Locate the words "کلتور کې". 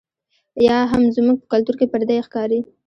1.51-1.91